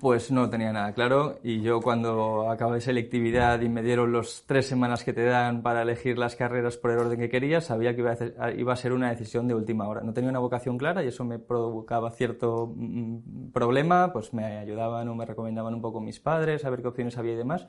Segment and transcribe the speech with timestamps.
[0.00, 4.66] Pues no tenía nada claro y yo cuando acabé selectividad y me dieron los tres
[4.66, 8.00] semanas que te dan para elegir las carreras por el orden que quería, sabía que
[8.00, 10.00] iba a, ser una decisión de última hora.
[10.00, 15.06] No tenía una vocación clara y eso me provocaba cierto mm, problema, pues me ayudaban
[15.08, 17.68] o me recomendaban un poco mis padres a ver qué opciones había y demás,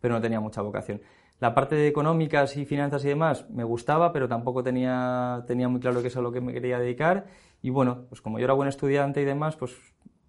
[0.00, 1.00] pero no tenía mucha vocación.
[1.40, 5.80] La parte de económicas y finanzas y demás me gustaba, pero tampoco tenía, tenía muy
[5.80, 7.26] claro que es a lo que me quería dedicar.
[7.60, 9.76] Y bueno, pues como yo era buen estudiante y demás, pues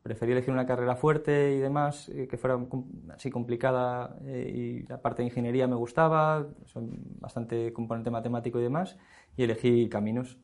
[0.08, 2.58] preferí elegir una carrera fuerte y demás, eh, que fuera
[3.14, 8.64] así complicada eh, y la parte de ingeniería me gustaba, son bastante componente matemático y
[8.64, 8.98] demás,
[9.36, 10.38] y elegí caminos.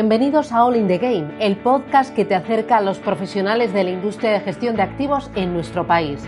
[0.00, 3.84] Bienvenidos a All in the Game, el podcast que te acerca a los profesionales de
[3.84, 6.26] la industria de gestión de activos en nuestro país.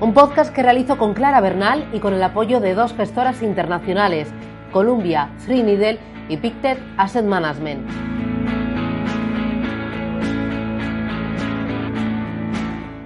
[0.00, 4.32] Un podcast que realizo con Clara Bernal y con el apoyo de dos gestoras internacionales,
[4.72, 5.98] Columbia, Needle
[6.30, 7.86] y Pictet Asset Management.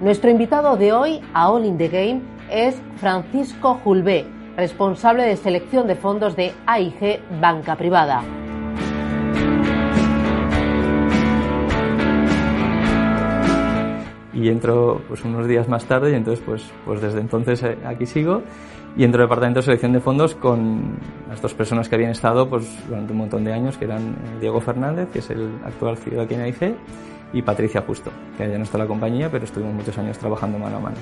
[0.01, 5.89] Nuestro invitado de hoy a All in the Game es Francisco Julbé, responsable de selección
[5.89, 8.23] de fondos de AIG Banca Privada.
[14.45, 18.05] Y entro pues unos días más tarde y entonces pues, pues desde entonces eh, aquí
[18.05, 18.43] sigo
[18.95, 20.99] y entro al departamento de selección de fondos con
[21.31, 24.41] las dos personas que habían estado pues durante un montón de años que eran eh,
[24.41, 26.77] Diego Fernández que es el actual CEO aquí en AIG
[27.33, 30.59] y Patricia Justo que ya no está en la compañía pero estuvimos muchos años trabajando
[30.59, 30.97] mano a mano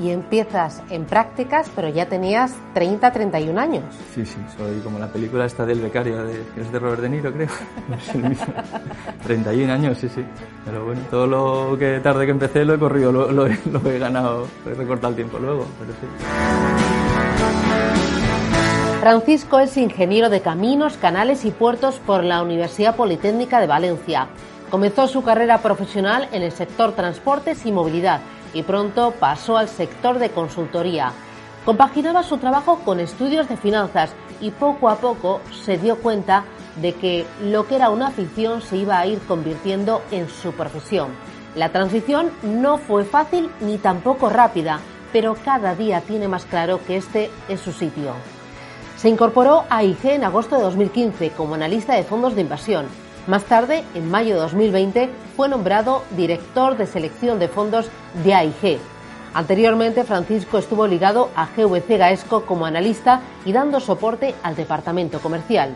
[0.00, 3.84] y empiezas en prácticas, pero ya tenías 30, 31 años.
[4.14, 7.08] Sí, sí, soy como la película esta del becario, de, que es de Robert De
[7.08, 7.48] Niro, creo.
[9.26, 10.24] 31 años, sí, sí.
[10.64, 13.98] Pero bueno, todo lo que tarde que empecé lo he corrido, lo, lo, lo he
[13.98, 16.06] ganado, he recortado el tiempo luego, pero sí.
[19.00, 24.28] Francisco es ingeniero de caminos, canales y puertos por la Universidad Politécnica de Valencia.
[24.70, 28.20] Comenzó su carrera profesional en el sector transportes y movilidad
[28.54, 31.12] y pronto pasó al sector de consultoría.
[31.64, 36.44] Compaginaba su trabajo con estudios de finanzas y poco a poco se dio cuenta
[36.76, 41.08] de que lo que era una afición se iba a ir convirtiendo en su profesión.
[41.54, 44.80] La transición no fue fácil ni tampoco rápida,
[45.12, 48.14] pero cada día tiene más claro que este es su sitio.
[48.96, 52.86] Se incorporó a IG en agosto de 2015 como analista de fondos de inversión
[53.26, 57.88] más tarde, en mayo de 2020, fue nombrado director de selección de fondos
[58.24, 58.78] de AIG.
[59.34, 65.74] Anteriormente, Francisco estuvo ligado a GVC Gaesco como analista y dando soporte al departamento comercial.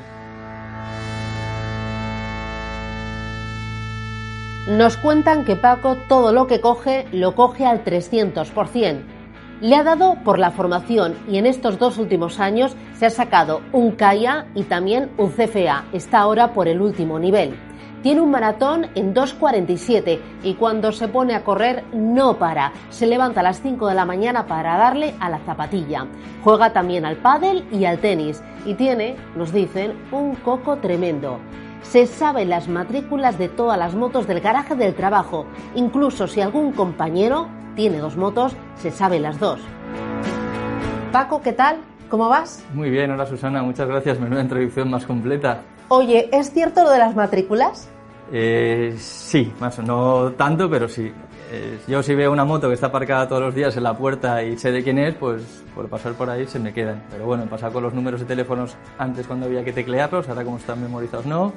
[4.69, 9.16] Nos cuentan que Paco todo lo que coge lo coge al 300%.
[9.61, 13.62] Le ha dado por la formación y en estos dos últimos años se ha sacado
[13.72, 15.87] un CAIA y también un CFA.
[15.94, 17.56] Está ahora por el último nivel.
[18.03, 22.72] Tiene un maratón en 2.47 y cuando se pone a correr no para.
[22.91, 26.06] Se levanta a las 5 de la mañana para darle a la zapatilla.
[26.44, 31.41] Juega también al pádel y al tenis y tiene, nos dicen, un coco tremendo.
[31.82, 36.72] Se saben las matrículas de todas las motos del garaje del trabajo, incluso si algún
[36.72, 39.60] compañero tiene dos motos, se sabe las dos.
[41.12, 41.76] Paco, ¿qué tal?
[42.10, 42.64] ¿Cómo vas?
[42.75, 44.20] Muy bien, hola Susana, muchas gracias.
[44.20, 45.62] Menuda introducción más completa.
[45.88, 47.88] Oye, ¿es cierto lo de las matrículas?
[48.32, 51.12] Eh, sí, más o no tanto, pero sí.
[51.87, 54.58] Yo si veo una moto que está aparcada todos los días en la puerta y
[54.58, 55.43] sé de quién es, pues
[55.75, 57.03] por pasar por ahí se me quedan.
[57.11, 60.44] Pero bueno, he pasado con los números de teléfonos antes cuando había que teclearlos, ahora
[60.44, 61.53] como están memorizados no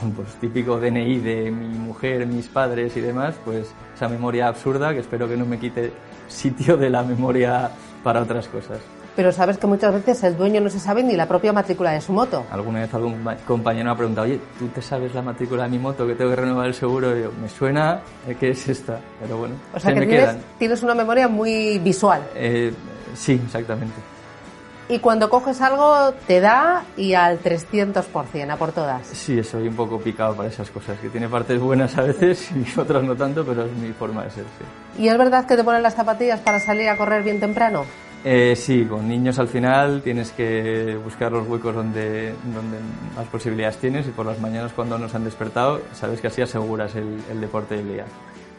[0.00, 4.92] con pues, típico DNI de mi mujer, mis padres y demás, pues esa memoria absurda
[4.92, 5.92] que espero que no me quite
[6.28, 7.70] sitio de la memoria
[8.02, 8.80] para otras cosas.
[9.18, 12.00] Pero sabes que muchas veces el dueño no se sabe ni la propia matrícula de
[12.00, 12.46] su moto.
[12.52, 15.78] Alguna vez algún compañero me ha preguntado, oye, ¿tú te sabes la matrícula de mi
[15.80, 17.18] moto que tengo que renovar el seguro?
[17.18, 18.00] Y yo, me suena,
[18.38, 19.00] ¿qué es esta?
[19.20, 20.42] Pero bueno, o sea que me tienes, quedan.
[20.60, 22.22] tienes una memoria muy visual.
[22.36, 22.72] Eh,
[23.16, 23.96] sí, exactamente.
[24.88, 29.04] y cuando coges algo te da y al 300%, a por todas.
[29.04, 32.64] Sí, soy un poco picado para esas cosas, que tiene partes buenas a veces y
[32.78, 35.02] otras no tanto, pero es mi forma de ser, sí.
[35.02, 37.84] ¿Y es verdad que te ponen las zapatillas para salir a correr bien temprano?
[38.24, 42.34] Eh, sí, con niños al final tienes que buscar los huecos donde,
[43.14, 46.96] más posibilidades tienes y por las mañanas cuando nos han despertado sabes que así aseguras
[46.96, 48.04] el, el deporte del día.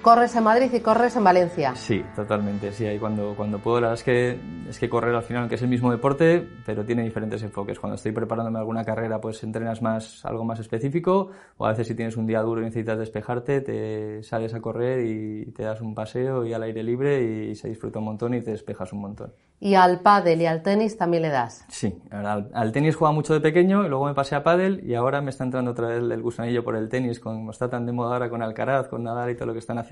[0.01, 1.75] ¿Corres en Madrid y corres en Valencia?
[1.75, 2.71] Sí, totalmente.
[2.71, 5.55] Sí, ahí cuando, cuando puedo, la verdad es que, es que correr al final, que
[5.55, 7.77] es el mismo deporte, pero tiene diferentes enfoques.
[7.79, 11.95] Cuando estoy preparándome alguna carrera, pues entrenas más, algo más específico, o a veces si
[11.95, 15.93] tienes un día duro y necesitas despejarte, te sales a correr y te das un
[15.93, 19.33] paseo y al aire libre y se disfruta un montón y te despejas un montón.
[19.61, 21.65] ¿Y al pádel y al tenis también le das?
[21.67, 24.95] Sí, al, al tenis jugaba mucho de pequeño y luego me pasé a pádel y
[24.95, 27.91] ahora me está entrando otra vez el gusanillo por el tenis, como está tan de
[27.91, 29.88] moda ahora con Alcaraz, con Nadal y todo lo que están haciendo,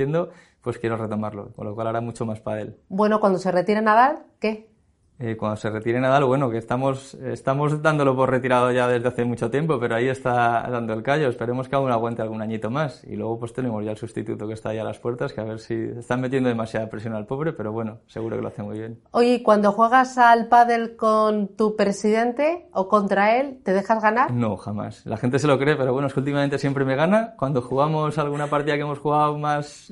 [0.61, 2.77] pues quiero retomarlo, con lo cual hará mucho más pádel.
[2.89, 4.69] Bueno, cuando se retire Nadal, ¿qué?
[5.19, 9.25] Eh, cuando se retire Nadal, bueno, que estamos, estamos dándolo por retirado ya desde hace
[9.25, 11.27] mucho tiempo, pero ahí está dando el callo.
[11.27, 13.03] Esperemos que aún aguante algún añito más.
[13.03, 15.43] Y luego pues tenemos ya el sustituto que está ahí a las puertas, que a
[15.43, 18.77] ver si están metiendo demasiada presión al pobre, pero bueno, seguro que lo hace muy
[18.77, 18.99] bien.
[19.09, 24.31] Oye, cuando juegas al pádel con tu presidente o contra él, ¿te dejas ganar?
[24.31, 25.03] No, jamás.
[25.07, 27.33] La gente se lo cree, pero bueno, es que últimamente siempre me gana.
[27.37, 29.91] Cuando jugamos alguna partida que hemos jugado más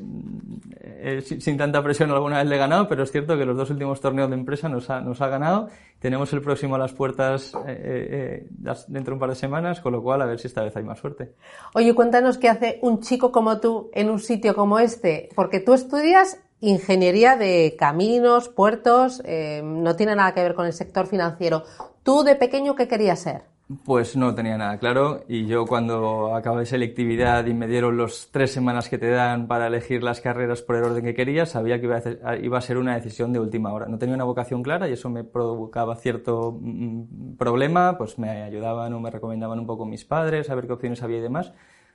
[0.81, 3.57] eh, sin, sin, tanta presión alguna vez le he ganado, pero es cierto que los
[3.57, 5.69] dos últimos torneos de empresa nos ha, nos ha ganado.
[6.00, 8.47] Tenemos el próximo a las puertas eh, eh,
[8.88, 10.83] dentro de un par de semanas, con lo cual a ver si esta vez hay
[10.83, 11.33] más suerte.
[11.73, 15.73] Oye, cuéntanos qué hace un chico como tú en un sitio como este, porque tú
[15.73, 21.63] estudias ingeniería de caminos, puertos, eh, no tiene nada que ver con el sector financiero.
[22.03, 23.55] ¿Tú de pequeño qué querías ser?
[23.83, 28.51] Pues no tenía nada claro y yo cuando acabé selectividad y me dieron las tres
[28.51, 31.88] semanas que te dan para elegir las carreras por el orden que quería, sabía que
[31.88, 33.88] iba a, ser una decisión de última hora.
[33.88, 38.94] No tenía una vocación clara y eso me provocaba cierto mm, problema, pues me ayudaban
[38.94, 41.51] o me recomendaban un poco mis padres, a ver qué opciones había y demás,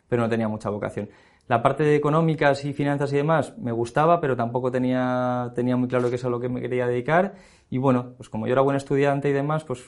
[0.09, 1.09] pero no tenía mucha vocación.
[1.47, 5.87] La parte de económicas y finanzas y demás me gustaba, pero tampoco tenía, tenía muy
[5.87, 7.35] claro que es a lo que me quería dedicar
[7.71, 9.85] y bueno, pues como yo era buen estudiante y demás, pues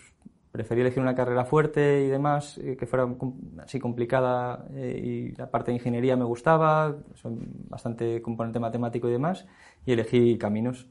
[0.53, 3.09] preferí elegir una carrera fuerte y demás, eh, que fuera
[3.63, 9.13] así complicada eh, y la parte de ingeniería me gustaba, son bastante componente matemático y
[9.13, 9.47] demás,
[9.87, 10.87] y elegí caminos.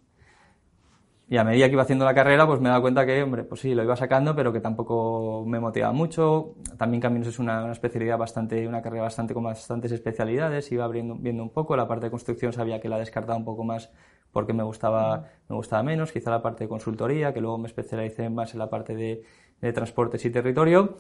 [1.30, 3.62] Y a medida que iba haciendo la carrera, pues me dado cuenta que, hombre, pues
[3.62, 6.56] sí, lo iba sacando, pero que tampoco me motivaba mucho.
[6.78, 11.16] También caminos es una, una especialidad bastante, una carrera bastante con bastantes especialidades, iba abriendo,
[11.16, 11.78] viendo un poco.
[11.78, 13.92] La parte de construcción sabía que la descartaba un poco más
[14.34, 16.12] porque me gustaba, me gustaba menos.
[16.12, 19.24] Quizá la parte de consultoría, que luego me especialicé más en la parte de,
[19.62, 20.98] de transportes y territorio.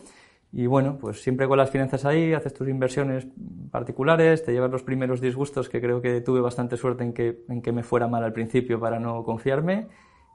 [0.53, 3.25] Y bueno, pues siempre con las finanzas ahí, haces tus inversiones
[3.71, 7.61] particulares, te llevas los primeros disgustos que creo que tuve bastante suerte en que, en
[7.61, 9.87] que me fuera mal al principio para no confiarme.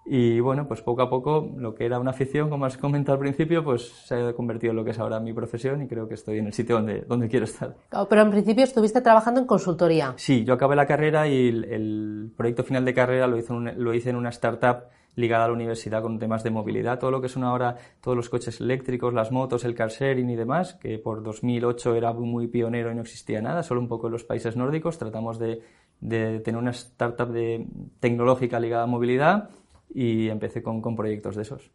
[0.08, 3.18] Y bueno, pues poco a poco lo que era una afición, como has comentado al
[3.18, 6.14] principio, pues se ha convertido en lo que es ahora mi profesión y creo que
[6.14, 7.74] estoy en el sitio donde, donde quiero estar.
[8.08, 10.14] Pero en principio estuviste trabajando en consultoría.
[10.16, 13.92] Sí, yo acabé la carrera y el, el proyecto final de carrera lo un, lo
[13.92, 14.84] hice en una startup
[15.16, 18.28] ligada a la universidad con temas de movilidad, todo lo que son ahora todos los
[18.28, 22.92] coches eléctricos, las motos, el car sharing y demás, que por 2008 era muy pionero
[22.92, 24.98] y no existía nada, solo un poco en los países nórdicos.
[24.98, 25.62] Tratamos de,
[26.00, 27.66] de tener una startup de,
[27.98, 29.50] tecnológica ligada a movilidad
[29.92, 31.70] y empecé con, con, proyectos de esos.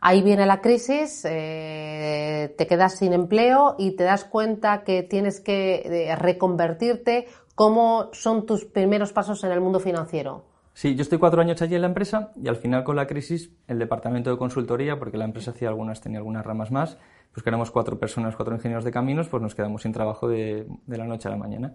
[0.00, 5.40] Ahí viene la crisis, eh, te quedas sin empleo y te das cuenta que tienes
[5.40, 7.26] que eh, reconvertirte.
[7.54, 10.51] ¿Cómo son tus primeros pasos en el mundo financiero?
[10.74, 13.50] Sí, yo estoy cuatro años allí en la empresa y al final con la crisis
[13.68, 16.98] el departamento de consultoría, porque la empresa hacía algunas, tenía algunas ramas más,
[17.32, 20.66] pues que éramos cuatro personas, cuatro ingenieros de caminos, pues nos quedamos sin trabajo de,
[20.86, 21.74] de la noche a la mañana.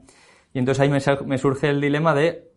[0.54, 2.52] Y entonces ahí me, me surge el dilema de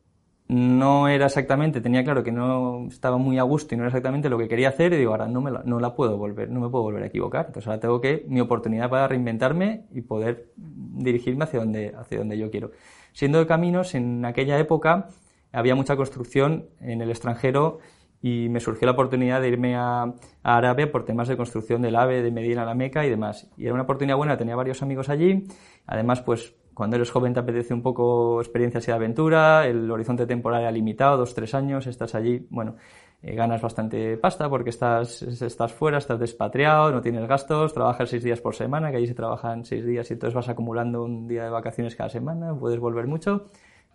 [0.49, 4.28] no era exactamente, tenía claro que no estaba muy a gusto y no era exactamente
[4.28, 6.59] lo que quería hacer y digo, ahora no me la, no la puedo volver, no
[6.59, 7.47] me puedo volver a equivocar.
[7.47, 12.37] Entonces ahora tengo que, mi oportunidad para reinventarme y poder dirigirme hacia donde, hacia donde
[12.37, 12.73] yo quiero.
[13.12, 15.06] Siendo de caminos, en aquella época
[15.52, 17.78] había mucha construcción en el extranjero
[18.23, 21.97] y me surgió la oportunidad de irme a, a Arabia por temas de construcción del
[21.97, 23.50] AVE, de Medina, la Meca y demás.
[23.57, 25.45] Y era una oportunidad buena, tenía varios amigos allí.
[25.87, 30.62] Además, pues cuando eres joven te apetece un poco experiencias y aventura, el horizonte temporal
[30.62, 32.76] era limitado, dos, tres años, estás allí, bueno,
[33.23, 38.23] eh, ganas bastante pasta porque estás, estás fuera, estás despatriado, no tienes gastos, trabajas seis
[38.23, 41.45] días por semana, que allí se trabajan seis días y entonces vas acumulando un día
[41.45, 43.45] de vacaciones cada semana, puedes volver mucho,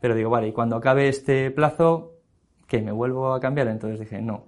[0.05, 2.13] pero digo, vale, y cuando acabe este plazo,
[2.67, 2.79] ¿qué?
[2.79, 3.69] ¿Me vuelvo a cambiar?
[3.69, 4.45] Entonces dije, no.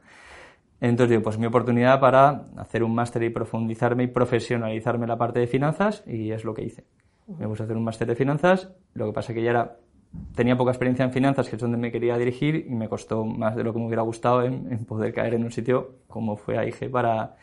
[0.80, 5.40] Entonces digo, pues mi oportunidad para hacer un máster y profundizarme y profesionalizarme la parte
[5.40, 6.84] de finanzas y es lo que hice.
[7.26, 9.78] Me puse a hacer un máster de finanzas, lo que pasa que ya era
[10.36, 13.56] tenía poca experiencia en finanzas, que es donde me quería dirigir, y me costó más
[13.56, 16.60] de lo que me hubiera gustado en, en poder caer en un sitio como fue
[16.60, 17.36] AIG para,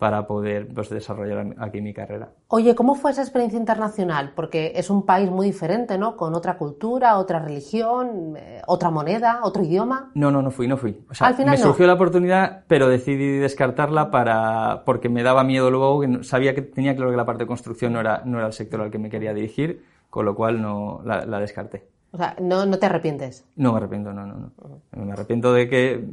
[0.00, 2.30] para poder pues, desarrollar aquí mi carrera.
[2.48, 4.32] Oye, ¿cómo fue esa experiencia internacional?
[4.34, 6.16] Porque es un país muy diferente, ¿no?
[6.16, 10.10] Con otra cultura, otra religión, eh, otra moneda, otro idioma.
[10.14, 11.04] No, no, no fui, no fui.
[11.10, 15.44] O sea, Al final me surgió la oportunidad, pero decidí descartarla para porque me daba
[15.44, 18.38] miedo luego, que sabía que tenía claro que la parte de construcción no era, no
[18.38, 21.84] era el sector al que me quería dirigir, con lo cual no la, la descarté.
[22.12, 23.46] O sea, ¿no, ¿no te arrepientes?
[23.56, 25.04] No me arrepiento, no, no, no.
[25.04, 26.04] Me arrepiento de que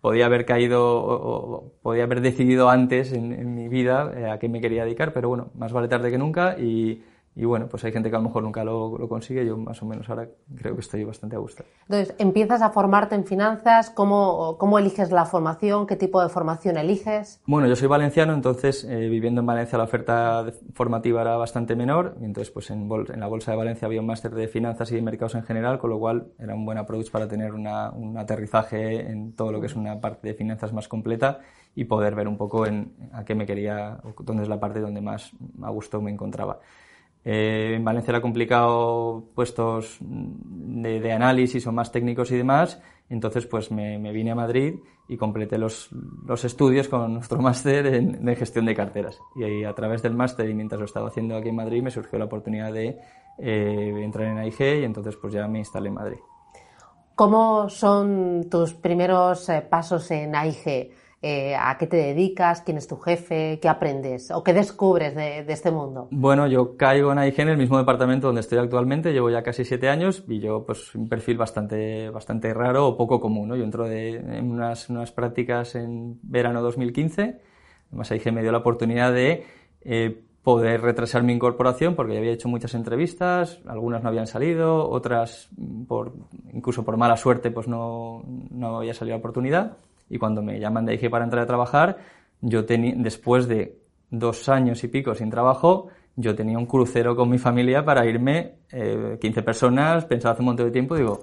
[0.00, 4.48] podía haber caído o, podía haber decidido antes en, en mi vida eh, a qué
[4.48, 7.02] me quería dedicar, pero bueno, más vale tarde que nunca y,
[7.38, 9.82] y bueno, pues hay gente que a lo mejor nunca lo, lo, consigue, yo más
[9.82, 10.26] o menos ahora
[10.56, 11.64] creo que estoy bastante a gusto.
[11.82, 15.86] Entonces, empiezas a formarte en finanzas, ¿cómo, cómo eliges la formación?
[15.86, 17.42] ¿Qué tipo de formación eliges?
[17.46, 22.16] Bueno, yo soy valenciano, entonces eh, viviendo en Valencia la oferta formativa era bastante menor,
[22.22, 24.94] y entonces pues en, en, la Bolsa de Valencia había un máster de finanzas y
[24.94, 28.16] de mercados en general, con lo cual era un buen approach para tener una, un
[28.16, 31.40] aterrizaje en todo lo que es una parte de finanzas más completa
[31.74, 35.02] y poder ver un poco en, a qué me quería, dónde es la parte donde
[35.02, 36.60] más a gusto me encontraba.
[37.28, 42.80] Eh, en Valencia era complicado puestos de, de, análisis o más técnicos y demás,
[43.10, 44.76] entonces pues me, me vine a Madrid
[45.08, 45.90] y completé los,
[46.24, 49.18] los estudios con nuestro máster en, de gestión de carteras.
[49.34, 51.90] Y ahí a través del máster y mientras lo estaba haciendo aquí en Madrid me
[51.90, 52.96] surgió la oportunidad de
[53.38, 56.18] eh, entrar en AIG y entonces pues ya me instalé en Madrid.
[57.16, 60.92] ¿Cómo son tus primeros eh, pasos en AIG?
[61.22, 65.44] Eh, a qué te dedicas, quién es tu jefe, qué aprendes o qué descubres de,
[65.44, 66.08] de, este mundo.
[66.10, 69.64] Bueno, yo caigo en AIG en el mismo departamento donde estoy actualmente, llevo ya casi
[69.64, 73.48] siete años y yo pues un perfil bastante, bastante raro o poco común.
[73.48, 73.56] ¿no?
[73.56, 77.40] Yo entro de, en unas, unas prácticas en verano 2015,
[77.88, 79.46] además AIG me dio la oportunidad de
[79.80, 84.86] eh, poder retrasar mi incorporación porque ya había hecho muchas entrevistas, algunas no habían salido,
[84.90, 85.48] otras
[85.88, 86.12] por,
[86.52, 90.86] incluso por mala suerte pues no, no había salido la oportunidad y cuando me llaman
[90.86, 91.98] de IG para entrar a trabajar,
[92.40, 93.78] yo tenía, después de
[94.10, 98.54] dos años y pico sin trabajo, yo tenía un crucero con mi familia para irme,
[98.70, 101.22] eh, 15 personas, pensaba hace un montón de tiempo, digo,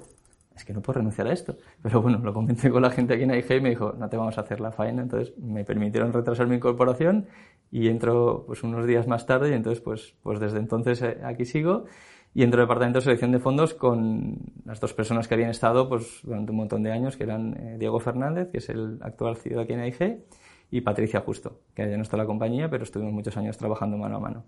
[0.55, 1.57] es que no puedo renunciar a esto.
[1.81, 4.17] Pero bueno, lo comenté con la gente aquí en IG y me dijo, no te
[4.17, 7.27] vamos a hacer la faena, entonces me permitieron retrasar mi incorporación
[7.71, 11.45] y entro pues unos días más tarde y entonces pues, pues desde entonces eh, aquí
[11.45, 11.85] sigo
[12.33, 15.87] y entro al departamento de selección de fondos con las dos personas que habían estado
[15.87, 19.37] pues, durante un montón de años, que eran eh, Diego Fernández, que es el actual
[19.37, 20.23] CEO aquí en AIG,
[20.71, 23.97] y Patricia Justo, que ya no está en la compañía, pero estuvimos muchos años trabajando
[23.97, 24.45] mano a mano.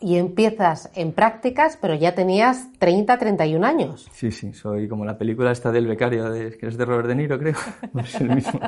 [0.00, 4.08] Y empiezas en prácticas, pero ya tenías 30, 31 años.
[4.12, 7.14] Sí, sí, soy como la película esta del becario, de, que es de Robert De
[7.14, 7.54] Niro, creo.
[7.98, 8.60] Es el mismo.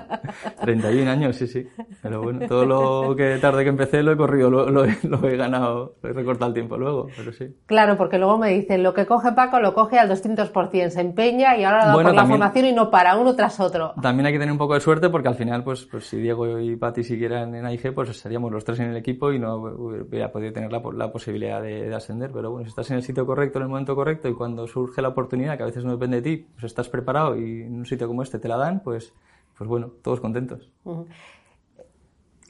[0.61, 1.67] 31 años, sí, sí.
[2.03, 5.37] Pero bueno, todo lo que tarde que empecé lo he corrido, lo, lo, lo he
[5.37, 7.57] ganado, lo he recortado el tiempo luego, pero sí.
[7.67, 11.57] Claro, porque luego me dicen, lo que coge Paco lo coge al 200%, se empeña
[11.57, 13.95] y ahora da bueno, por la formación y no para, uno tras otro.
[14.01, 16.59] También hay que tener un poco de suerte porque al final, pues, pues si Diego
[16.61, 20.31] y Pati siguieran en AIG, pues seríamos los tres en el equipo y no hubiera
[20.31, 23.27] podido tener la, la posibilidad de, de, ascender, pero bueno, si estás en el sitio
[23.27, 26.21] correcto, en el momento correcto y cuando surge la oportunidad, que a veces no depende
[26.21, 29.13] de ti, pues estás preparado y en un sitio como este te la dan, pues,
[29.59, 30.71] pues bueno, todos contentos.
[30.85, 31.07] Uh -huh.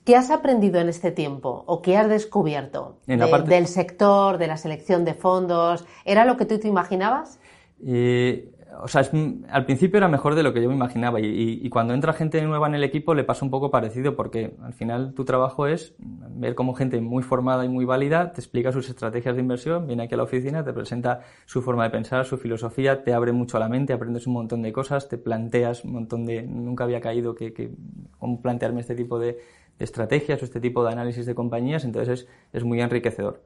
[0.04, 3.50] ¿Qué has aprendido en este tiempo o qué has descubierto de, parte...
[3.50, 5.84] del sector, de la selección de fondos?
[6.04, 7.38] ¿Era lo que tú te imaginabas?
[7.86, 8.50] Eh,
[8.82, 9.02] o sea,
[9.50, 12.66] al principio era mejor de lo que yo me imaginaba y, cuando entra gente nueva
[12.66, 16.54] en el equipo le pasa un poco parecido porque al final tu trabajo es ver
[16.54, 20.14] cómo gente muy formada y muy válida te explica sus estrategias de inversión, viene aquí
[20.14, 23.68] a la oficina, te presenta su forma de pensar, su filosofía, te abre mucho la
[23.68, 26.42] mente, aprendes un montón de cosas, te planteas un montón de...
[26.42, 27.70] Nunca había caído que, que
[28.18, 29.38] cómo plantearme este tipo de,
[29.78, 33.42] de estrategias o este tipo de análisis de compañías, entonces es, es muy enriquecedor.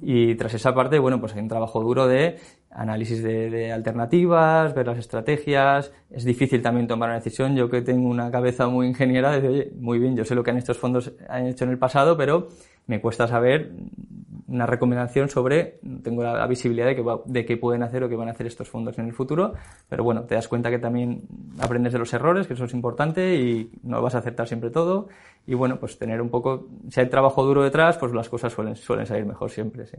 [0.00, 2.38] Y tras esa parte, bueno, pues hay un trabajo duro de
[2.70, 5.92] análisis de, alternativas, ver las estrategias.
[6.10, 7.56] Es difícil también tomar una decisión.
[7.56, 10.50] Yo que tengo una cabeza muy ingeniera, de oye, muy bien, yo sé lo que
[10.50, 12.48] han estos fondos han hecho en el pasado, pero
[12.86, 13.72] me cuesta saber
[14.54, 18.16] una recomendación sobre, tengo la, visibilidad de que, va, de qué pueden hacer o qué
[18.16, 19.54] van a hacer estos fondos en el futuro,
[19.88, 21.22] pero bueno, te das cuenta que también
[21.58, 25.08] aprendes de los errores, que eso es importante y no vas a acertar siempre todo
[25.46, 28.76] y bueno, pues tener un poco, si hay trabajo duro detrás, pues las cosas suelen,
[28.76, 29.98] suelen salir mejor siempre, sí.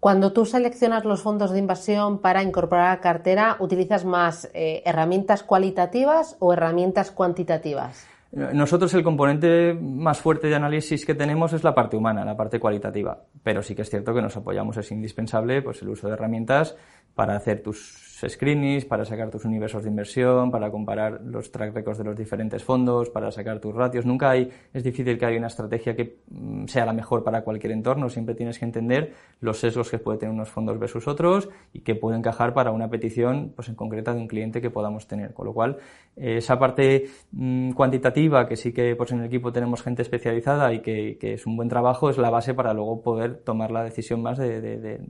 [0.00, 5.42] Cuando tú seleccionas los fondos de inversión para incorporar a cartera, ¿utilizas más eh, herramientas
[5.42, 8.06] cualitativas o herramientas cuantitativas?
[8.34, 12.58] Nosotros el componente más fuerte de análisis que tenemos es la parte humana, la parte
[12.58, 16.14] cualitativa, pero sí que es cierto que nos apoyamos, es indispensable pues el uso de
[16.14, 16.76] herramientas
[17.14, 21.98] para hacer tus screenings, para sacar tus universos de inversión, para comparar los track records
[21.98, 24.06] de los diferentes fondos, para sacar tus ratios.
[24.06, 27.72] Nunca hay, es difícil que haya una estrategia que mm, sea la mejor para cualquier
[27.72, 28.08] entorno.
[28.08, 31.94] Siempre tienes que entender los sesgos que puede tener unos fondos versus otros y que
[31.94, 35.34] puede encajar para una petición, pues en concreta de un cliente que podamos tener.
[35.34, 35.78] Con lo cual,
[36.16, 40.72] eh, esa parte mm, cuantitativa, que sí que pues en el equipo tenemos gente especializada
[40.72, 44.22] y que, es un buen trabajo, es la base para luego poder tomar la decisión
[44.22, 45.00] más de,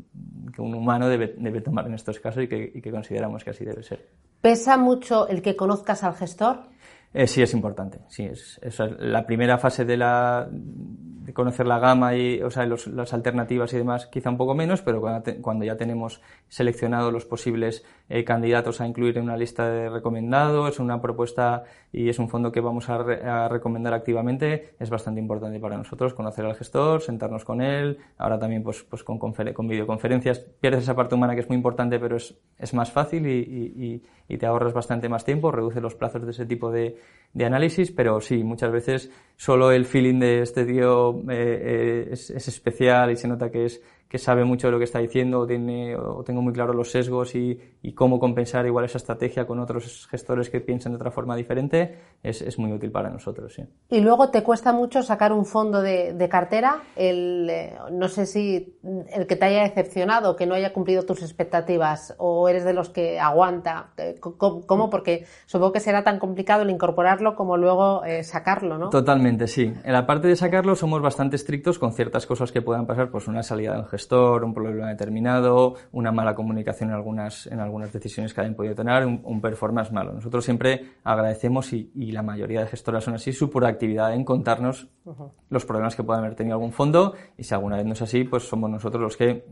[0.55, 3.51] que un humano debe, debe, tomar en estos casos y que, y que consideramos que
[3.51, 4.09] así debe ser.
[4.41, 6.69] ¿Pesa mucho el que conozcas al gestor?
[7.15, 8.01] Eh, sí, es importante.
[8.09, 12.67] Sí, es, es, la primera fase de la de conocer la gama y o sea,
[12.67, 17.11] los, las alternativas y demás, quizá un poco menos, pero cuando, cuando ya tenemos seleccionado
[17.11, 22.19] los posibles eh, candidatos a incluir en una lista de recomendados, una propuesta y es
[22.19, 26.55] un fondo que vamos a, a, recomendar activamente, es bastante importante para nosotros conocer al
[26.55, 31.35] gestor, sentarnos con él, ahora también pues, pues con, con videoconferencias, pierdes esa parte humana
[31.35, 35.09] que es muy importante, pero es, es más fácil y, y, y te ahorras bastante
[35.09, 36.97] más tiempo, reduce los plazos de ese tipo de,
[37.33, 42.31] de análisis, pero sí, muchas veces solo el feeling de este tío eh, eh, es,
[42.31, 43.83] es, especial y se nota que es
[44.15, 46.89] que sabe mucho de lo que está diciendo o, tiene, o tengo muy claro los
[46.89, 51.11] sesgos y, y, cómo compensar igual esa estrategia con otros gestores que piensan de otra
[51.11, 53.53] forma diferente, es, es muy útil para nosotros.
[53.55, 53.65] Sí.
[53.91, 58.27] Y luego te cuesta mucho sacar un fondo de, de cartera, el, eh, no sé
[58.27, 58.79] si
[59.13, 62.91] el que te haya decepcionado, que no haya cumplido tus expectativas o eres de los
[62.91, 63.89] que aguanta.
[63.97, 64.91] Eh, ¿Cómo?
[64.91, 68.91] Porque supongo que será tan complicado el incorporarlo como luego eh, sacarlo, ¿no?
[68.91, 69.75] Totalmente, sí.
[69.83, 73.27] En la parte de sacarlo somos bastante estrictos con ciertas cosas que puedan pasar, pues
[73.27, 78.33] una salida del gestor, un problema determinado, una mala comunicación en algunas, en algunas decisiones
[78.35, 80.13] que hayan podido tener, un, un performance malo.
[80.13, 84.89] Nosotros siempre agradecemos, y, y, la mayoría de gestoras son así, su proactividad en contarnos
[85.05, 85.31] uh -huh.
[85.51, 88.25] los problemas que puedan haber tenido algún fondo y si alguna vez no es así,
[88.25, 89.45] pues somos nosotros los que eh,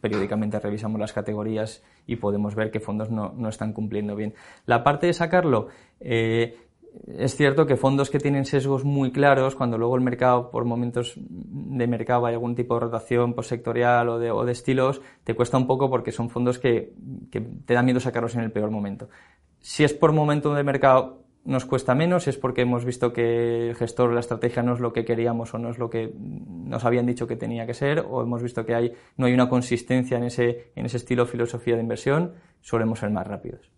[0.00, 4.34] periódicamente revisamos las categorías y podemos ver qué fondos no, no están cumpliendo bien.
[4.66, 5.68] La parte de sacarlo,
[6.00, 6.69] eh,
[7.06, 11.14] es cierto que fondos que tienen sesgos muy claros, cuando luego el mercado, por momentos
[11.16, 15.56] de mercado hay algún tipo de rotación postsectorial o de, o de estilos, te cuesta
[15.56, 16.92] un poco porque son fondos que,
[17.64, 19.08] te da miedo sacarlos en el peor momento.
[19.60, 23.74] Si es por momento de mercado, nos cuesta menos, es porque hemos visto que el
[23.74, 27.06] gestor, la estrategia no es lo que queríamos o no es lo que nos habían
[27.06, 30.24] dicho que tenía que ser, o hemos visto que hay, no hay una consistencia en
[30.24, 33.70] ese, en ese estilo filosofía de inversión, solemos ser más rápidos.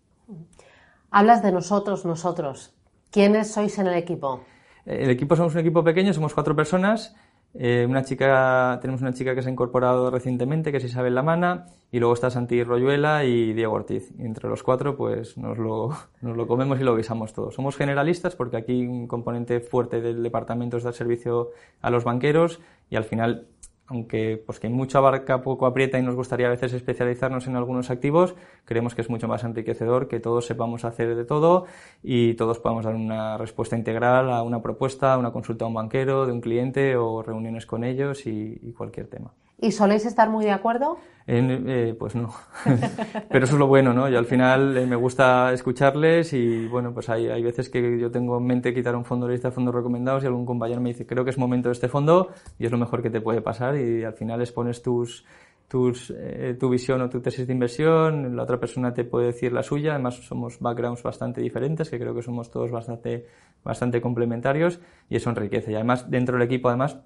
[1.09, 2.73] Hablas de nosotros, nosotros.
[3.13, 4.43] ¿Quiénes sois en el equipo?
[4.87, 7.15] El equipo somos un equipo pequeño, somos cuatro personas.
[7.53, 11.67] Eh, una chica, tenemos una chica que se ha incorporado recientemente, que es Isabel Lamana,
[11.91, 14.11] y luego está Santi Royuela y Diego Ortiz.
[14.17, 17.53] Y entre los cuatro, pues nos lo, nos lo comemos y lo guisamos todos.
[17.53, 22.61] Somos generalistas porque aquí un componente fuerte del departamento es dar servicio a los banqueros
[22.89, 23.45] y al final
[23.87, 27.89] aunque pues que mucho abarca, poco aprieta y nos gustaría a veces especializarnos en algunos
[27.89, 31.65] activos, creemos que es mucho más enriquecedor que todos sepamos hacer de todo
[32.01, 35.73] y todos podamos dar una respuesta integral a una propuesta, a una consulta a un
[35.73, 39.33] banquero, de un cliente o reuniones con ellos y cualquier tema.
[39.59, 40.97] ¿Y soléis estar muy de acuerdo?
[41.25, 42.33] En, eh, pues no.
[43.29, 44.09] Pero eso es lo bueno, ¿no?
[44.09, 48.11] Yo al final eh, me gusta escucharles y, bueno, pues hay, hay veces que yo
[48.11, 50.89] tengo en mente quitar un fondo de lista de fondos recomendados y algún compañero me
[50.89, 53.41] dice, creo que es momento de este fondo y es lo mejor que te puede
[53.41, 55.25] pasar y al final expones tus,
[55.73, 59.53] tus, eh, tu visión o tu tesis de inversión, la otra persona te puede decir
[59.53, 63.27] la suya, además somos backgrounds bastante diferentes, que creo que somos todos bastante,
[63.63, 65.71] bastante complementarios y eso enriquece.
[65.71, 66.99] Y además, dentro del equipo, además,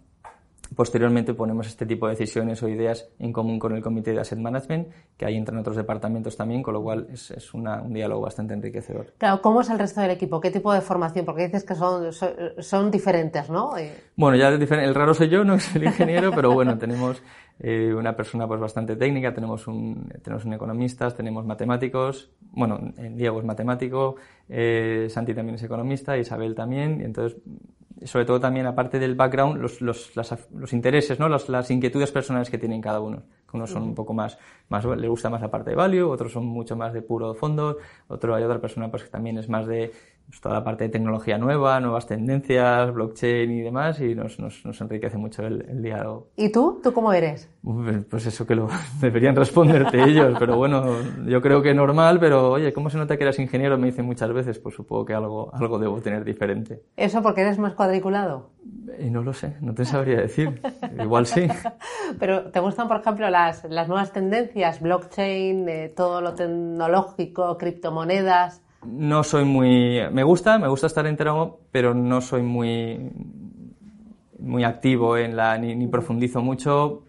[0.75, 4.39] Posteriormente ponemos este tipo de decisiones o ideas en común con el comité de asset
[4.39, 8.21] management, que ahí entran otros departamentos también, con lo cual es, es una, un diálogo
[8.21, 9.13] bastante enriquecedor.
[9.17, 10.39] Claro, ¿cómo es el resto del equipo?
[10.39, 11.25] ¿Qué tipo de formación?
[11.25, 13.77] Porque dices que son, son, son diferentes, ¿no?
[13.77, 13.91] Eh...
[14.15, 17.21] Bueno, ya el raro soy yo, no es el ingeniero, pero bueno, tenemos
[17.59, 22.79] eh, una persona pues bastante técnica, tenemos un, tenemos un economistas, tenemos matemáticos, bueno,
[23.11, 24.15] Diego es matemático,
[24.49, 27.39] eh, Santi también es economista, Isabel también, y entonces
[28.03, 31.29] sobre todo también, aparte del background, los, los, las, los intereses, ¿no?
[31.29, 33.23] Las, las, inquietudes personales que tienen cada uno.
[33.53, 34.37] Unos son un poco más,
[34.69, 37.77] más, le gusta más la parte de value, otros son mucho más de puro fondo,
[38.07, 39.91] otro hay otra persona pues que también es más de
[40.27, 44.65] pues, toda la parte de tecnología nueva, nuevas tendencias, blockchain y demás, y nos, nos,
[44.65, 46.27] nos enriquece mucho el, el, diálogo.
[46.35, 46.81] ¿Y tú?
[46.83, 47.49] ¿Tú cómo eres?
[48.09, 48.67] Pues eso que lo
[49.01, 53.23] deberían responderte ellos, pero bueno, yo creo que normal, pero oye, ¿cómo se nota que
[53.23, 53.77] eres ingeniero?
[53.77, 56.81] Me dicen muchas veces, pues supongo que algo, algo debo tener diferente.
[56.97, 58.49] ¿Eso porque eres más cuadriculado?
[58.99, 60.61] Y no lo sé, no te sabría decir.
[61.01, 61.47] Igual sí.
[62.19, 68.61] Pero ¿te gustan, por ejemplo, las, las nuevas tendencias, blockchain, eh, todo lo tecnológico, criptomonedas?
[68.87, 69.99] No soy muy...
[70.11, 73.11] Me gusta, me gusta estar enterado, pero no soy muy,
[74.39, 75.57] muy activo en la...
[75.57, 77.03] Ni, ni profundizo mucho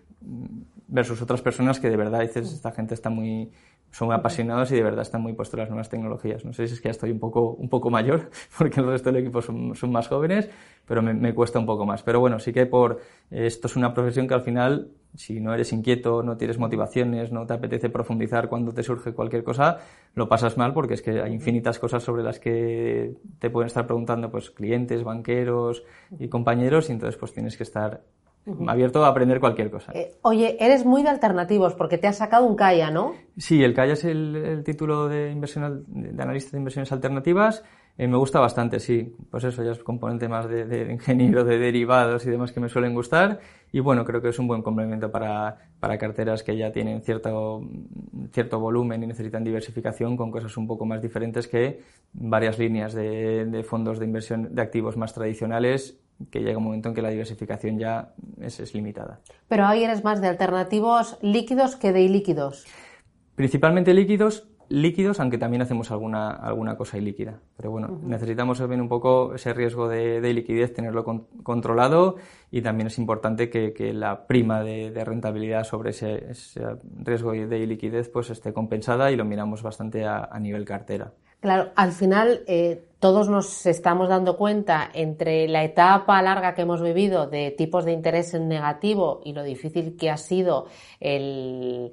[0.88, 3.50] versus otras personas que de verdad dices, esta gente está muy
[3.90, 6.44] son apasionados y de verdad están muy puestos las nuevas tecnologías.
[6.44, 9.10] No sé si es que ya estoy un poco, un poco mayor, porque el resto
[9.10, 10.48] del equipo son, son más jóvenes,
[10.86, 12.02] pero me, me, cuesta un poco más.
[12.02, 15.72] Pero bueno, sí que por esto es una profesión que al final, si no eres
[15.72, 19.78] inquieto, no tienes motivaciones, no te apetece profundizar cuando te surge cualquier cosa,
[20.14, 23.86] lo pasas mal porque es que hay infinitas cosas sobre las que te pueden estar
[23.86, 25.82] preguntando pues clientes, banqueros
[26.18, 28.02] y compañeros y entonces pues tienes que estar
[28.66, 29.92] abierto a aprender cualquier cosa.
[29.94, 33.14] Eh, oye, eres muy de alternativos porque te has sacado un CAIA, ¿no?
[33.36, 37.64] Sí, el CAIA es el, el título de, inversión, de analista de inversiones alternativas.
[37.98, 39.16] Eh, me gusta bastante, sí.
[39.28, 42.68] Pues eso ya es componente más de, de, ingeniero, de derivados y demás que me
[42.68, 43.40] suelen gustar.
[43.72, 47.60] Y bueno, creo que es un buen complemento para, para carteras que ya tienen cierto,
[48.32, 51.82] cierto volumen y necesitan diversificación con cosas un poco más diferentes que
[52.12, 56.00] varias líneas de, de fondos de inversión de activos más tradicionales
[56.30, 59.20] que llega un momento en que la diversificación ya es, es, limitada.
[59.48, 62.66] Pero ahí eres más de alternativos líquidos que de ilíquidos.
[63.34, 67.40] Principalmente líquidos, líquidos, aunque también hacemos alguna, alguna cosa ilíquida.
[67.56, 68.06] Pero bueno, uh -huh.
[68.06, 72.16] necesitamos también un poco ese riesgo de, de liquidez, tenerlo con, controlado
[72.50, 76.62] y también es importante que, que la prima de, de, rentabilidad sobre ese, ese
[77.02, 81.12] riesgo de liquidez pues esté compensada y lo miramos bastante a, a nivel cartera.
[81.40, 86.82] Claro, al final eh, todos nos estamos dando cuenta entre la etapa larga que hemos
[86.82, 90.66] vivido de tipos de interés en negativo y lo difícil que ha sido
[90.98, 91.92] el,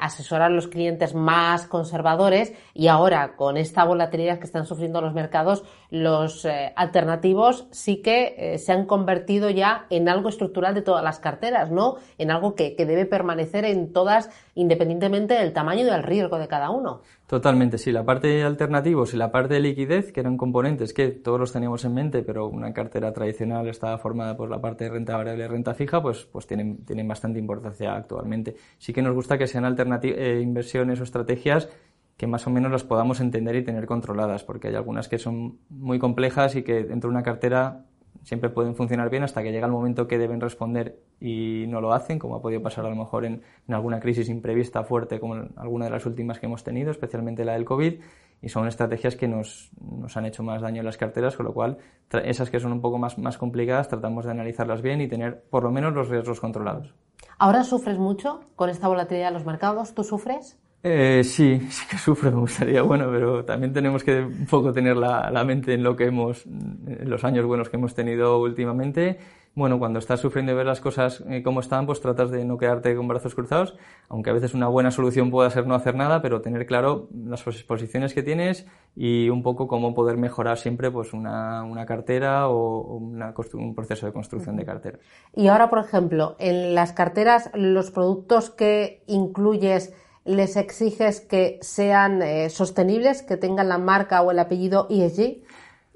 [0.00, 5.14] asesorar a los clientes más conservadores y ahora con esta volatilidad que están sufriendo los
[5.14, 10.82] mercados, los eh, alternativos sí que eh, se han convertido ya en algo estructural de
[10.82, 11.96] todas las carteras, ¿no?
[12.18, 16.48] En algo que, que debe permanecer en todas independientemente del tamaño y del riesgo de
[16.48, 17.00] cada uno.
[17.26, 17.90] Totalmente, sí.
[17.90, 21.52] La parte de alternativos y la parte de liquidez, que eran componentes que todos los
[21.52, 25.44] teníamos en mente, pero una cartera tradicional estaba formada por la parte de renta variable
[25.44, 28.56] y renta fija, pues, pues tienen, tienen bastante importancia actualmente.
[28.78, 29.64] Sí que nos gusta que sean
[30.02, 31.68] eh, inversiones o estrategias
[32.16, 35.58] que más o menos las podamos entender y tener controladas, porque hay algunas que son
[35.68, 37.86] muy complejas y que dentro de una cartera
[38.22, 41.92] siempre pueden funcionar bien hasta que llega el momento que deben responder y no lo
[41.92, 45.86] hacen, como ha podido pasar a lo mejor en, alguna crisis imprevista fuerte como alguna
[45.86, 48.00] de las últimas que hemos tenido, especialmente la del COVID,
[48.44, 51.54] y son estrategias que nos, nos, han hecho más daño en las carteras, con lo
[51.54, 51.78] cual
[52.24, 55.64] esas que son un poco más, más complicadas tratamos de analizarlas bien y tener por
[55.64, 56.92] lo menos los riesgos controlados.
[57.38, 59.94] ¿Ahora sufres mucho con esta volatilidad de los mercados?
[59.94, 60.58] ¿Tú sufres?
[60.82, 64.98] Eh, sí, sí que sufre, me gustaría, bueno, pero también tenemos que un poco tener
[64.98, 69.18] la, la, mente en lo que hemos, en los años buenos que hemos tenido últimamente.
[69.56, 72.58] Bueno, cuando estás sufriendo y ver las cosas eh, como están, pues tratas de no
[72.58, 73.76] quedarte con brazos cruzados,
[74.08, 77.42] aunque a veces una buena solución pueda ser no hacer nada, pero tener claro las
[77.42, 82.96] posiciones que tienes y un poco cómo poder mejorar siempre pues una, una cartera o
[82.96, 84.98] una, un proceso de construcción de cartera.
[85.36, 92.22] Y ahora, por ejemplo, en las carteras, los productos que incluyes les exiges que sean
[92.22, 95.42] eh, sostenibles, que tengan la marca o el apellido ESG?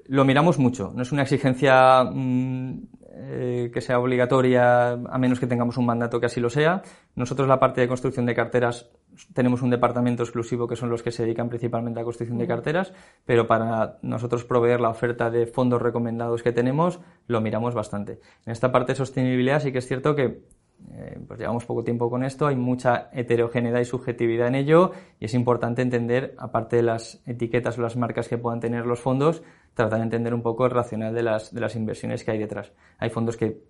[0.06, 0.92] Lo miramos mucho.
[0.94, 2.78] No es una exigencia mmm,
[3.20, 6.82] eh, que sea obligatoria a menos que tengamos un mandato que así lo sea.
[7.16, 8.90] Nosotros la parte de construcción de carteras
[9.32, 12.92] tenemos un departamento exclusivo que son los que se dedican principalmente a construcción de carteras,
[13.26, 18.20] pero para nosotros proveer la oferta de fondos recomendados que tenemos lo miramos bastante.
[18.46, 20.44] En esta parte de sostenibilidad sí que es cierto que
[20.92, 25.24] eh, pues llevamos poco tiempo con esto, hay mucha heterogeneidad y subjetividad en ello y
[25.24, 29.42] es importante entender, aparte de las etiquetas o las marcas que puedan tener los fondos,
[29.78, 32.72] tratar de entender un poco el racional de las, de las inversiones que hay detrás.
[32.98, 33.62] Hay fondos que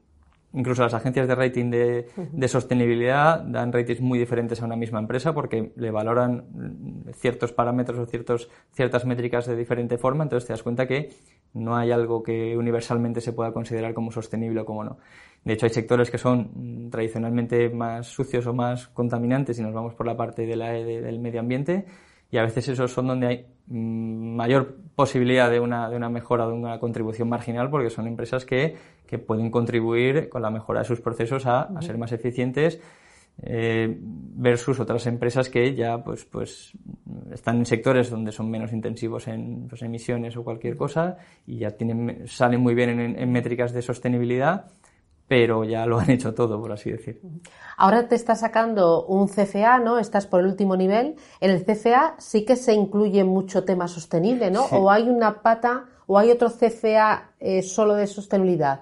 [0.55, 5.01] incluso las agencias de rating de, de, sostenibilidad dan ratings muy diferentes a una misma
[5.01, 10.55] empresa porque le valoran ciertos parámetros o ciertos, ciertas métricas de diferente forma, entonces te
[10.55, 11.11] das cuenta que
[11.53, 14.97] no hay algo que universalmente se pueda considerar como sostenible o como no.
[15.45, 19.95] De hecho, hay sectores que son tradicionalmente más sucios o más contaminantes y nos vamos
[19.95, 21.85] por la parte de la, de, del medio ambiente
[22.31, 26.53] y a veces esos son donde hay mayor posibilidad de una, de una mejora, de
[26.53, 28.77] una contribución marginal, porque son empresas que,
[29.07, 32.81] que pueden contribuir con la mejora de sus procesos a, a ser más eficientes
[33.41, 36.73] eh, versus otras empresas que ya pues, pues
[37.33, 41.71] están en sectores donde son menos intensivos en pues, emisiones o cualquier cosa y ya
[41.71, 44.67] tienen, salen muy bien en, en métricas de sostenibilidad
[45.29, 47.21] pero ya lo han hecho todo, por así decir.
[47.77, 49.99] Ahora te está sacando un CFA, ¿no?
[49.99, 51.17] Estás por el último nivel.
[51.41, 54.67] En el CFA sí que se incluye mucho tema sostenible, ¿no?
[54.67, 54.77] Sí.
[54.77, 58.81] O hay una pata, o hay otro CFA eh, solo de sostenibilidad.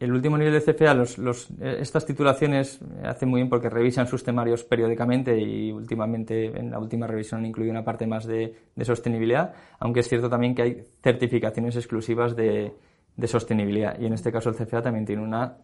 [0.00, 4.24] El último nivel de CFA, los, los, estas titulaciones hacen muy bien porque revisan sus
[4.24, 9.52] temarios periódicamente y últimamente en la última revisión incluye una parte más de, de sostenibilidad,
[9.78, 12.72] aunque es cierto también que hay certificaciones exclusivas de,
[13.20, 13.98] de sostenibilidad.
[14.00, 15.58] Y en este caso el CFA también tiene una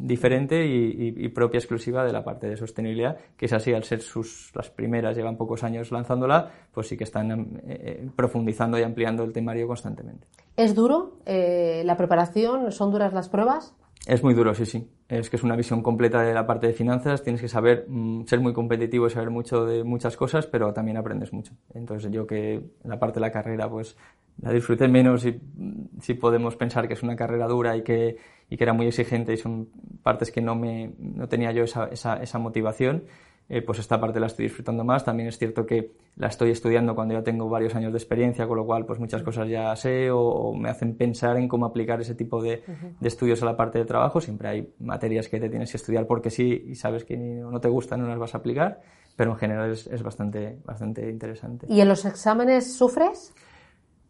[0.00, 4.50] diferente y, propia exclusiva de la parte de sostenibilidad, que es así, al ser sus,
[4.54, 9.24] las primeras, llevan pocos años lanzándola, pues sí que están eh, eh, profundizando y ampliando
[9.24, 10.26] el temario constantemente.
[10.56, 12.72] ¿Es duro eh, la preparación?
[12.72, 13.74] ¿Son duras las pruebas?
[14.08, 14.90] Es muy duro, sí, sí.
[15.06, 17.22] Es que es una visión completa de la parte de finanzas.
[17.22, 20.96] Tienes que saber mm, ser muy competitivo y saber mucho de muchas cosas, pero también
[20.96, 21.52] aprendes mucho.
[21.74, 23.98] Entonces yo que la parte de la carrera, pues
[24.40, 28.16] la disfruté menos y mm, si podemos pensar que es una carrera dura y que,
[28.48, 29.68] y que era muy exigente y son
[30.02, 33.04] partes que no me no tenía yo esa, esa, esa motivación
[33.50, 35.04] eh, pues esta parte la estoy disfrutando más.
[35.04, 38.58] También es cierto que la estoy estudiando cuando ya tengo varios años de experiencia, con
[38.58, 42.14] lo cual pues muchas cosas ya sé o, me hacen pensar en cómo aplicar ese
[42.14, 42.62] tipo de,
[43.00, 44.20] estudios a la parte de trabajo.
[44.20, 47.68] Siempre hay materias que te tienes que estudiar porque sí y sabes que no te
[47.68, 48.82] gustan, no las vas a aplicar,
[49.16, 51.66] pero en general es, es bastante, bastante interesante.
[51.70, 53.32] ¿Y en los exámenes sufres?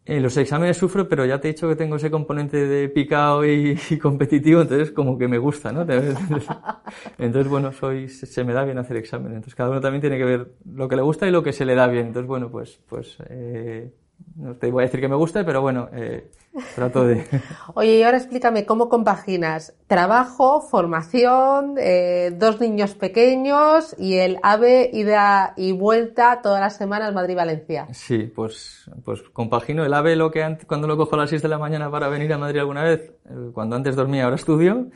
[0.05, 3.45] En los exámenes sufro, pero ya te he dicho que tengo ese componente de picado
[3.45, 5.81] y, competitivo, entonces como que me gusta, ¿no?
[7.17, 9.35] Entonces, bueno, soy, se me da bien hacer exámenes.
[9.35, 11.63] Entonces, cada uno también tiene que ver lo que le gusta y lo que se
[11.65, 12.07] le da bien.
[12.07, 13.91] Entonces, bueno, pues, pues eh,
[14.39, 16.31] no te voy a decir que me gusta, pero bueno, eh,
[16.73, 17.25] trato de...
[17.73, 24.91] Oye, y ahora explícame cómo compaginas trabajo, formación, eh, dos niños pequeños y el AVE
[24.93, 27.87] ida y vuelta todas las semanas Madrid-Valencia.
[27.91, 31.41] Sí, pues, pues compagino el AVE lo que antes, cuando lo cojo a las 6
[31.41, 34.87] de la mañana para venir a Madrid alguna vez, eh, cuando antes dormía ahora estudio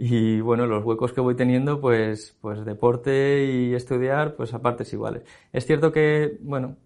[0.00, 4.92] y bueno, los huecos que voy teniendo, pues, pues deporte y estudiar, pues a partes
[4.92, 5.24] iguales.
[5.52, 6.76] Es cierto que, bueno,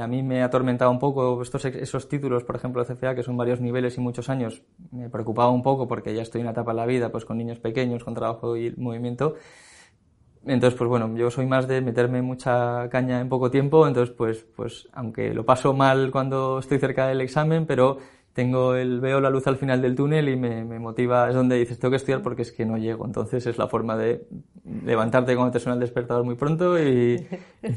[0.00, 3.22] a mí me ha atormentado un poco estos, esos títulos, por ejemplo, de CFA, que
[3.22, 4.64] son varios niveles y muchos años.
[4.90, 7.38] Me preocupaba un poco porque ya estoy en una etapa de la vida, pues con
[7.38, 9.36] niños pequeños, con trabajo y movimiento.
[10.44, 14.44] Entonces, pues bueno, yo soy más de meterme mucha caña en poco tiempo, entonces pues,
[14.56, 17.98] pues aunque lo paso mal cuando estoy cerca del examen, pero
[18.36, 21.56] tengo el, veo la luz al final del túnel y me, me, motiva, es donde
[21.56, 23.06] dices, tengo que estudiar porque es que no llego.
[23.06, 24.26] Entonces es la forma de
[24.84, 27.26] levantarte cuando te suena el despertador muy pronto y,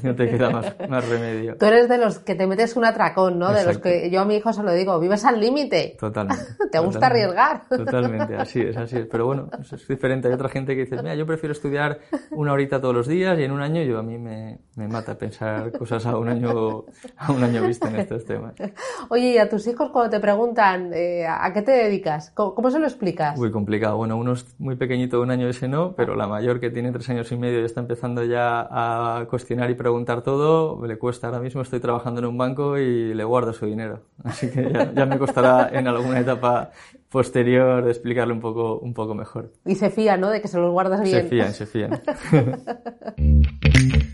[0.03, 1.55] no te queda más, más, remedio.
[1.57, 3.53] Tú eres de los que te metes un atracón, ¿no?
[3.53, 5.95] De los que yo a mi hijo se lo digo, vives al límite.
[5.97, 6.43] Totalmente.
[6.71, 7.61] te gusta arriesgar.
[7.69, 9.05] Totalmente, así es, así es.
[9.05, 10.27] Pero bueno, es, diferente.
[10.27, 11.99] Hay otra gente que dice, mira, yo prefiero estudiar
[12.31, 15.17] una horita todos los días y en un año yo a mí me, me mata
[15.17, 16.83] pensar cosas a un año,
[17.15, 18.55] a un año vista en estos temas.
[19.07, 20.48] Oye, y a tus hijos cuando te preguntan
[20.93, 22.31] eh, ¿a qué te dedicas?
[22.31, 23.37] ¿Cómo, se lo explicas?
[23.37, 23.97] Muy complicado.
[23.97, 27.09] Bueno, uno es muy pequeñito un año ese no, pero la mayor que tiene tres
[27.09, 31.27] años y medio y está empezando ya a cuestionar y preguntar todo, le cuesta.
[31.27, 34.01] Ahora mismo estoy trabajando en un banco y le guardo su dinero.
[34.23, 36.71] Así que ya, me costará en alguna etapa
[37.09, 39.51] posterior de explicarle un poco, un poco mejor.
[39.65, 40.29] Y se fía, ¿no?
[40.29, 41.23] De que se los guardas bien.
[41.23, 42.01] Se fían, se fían.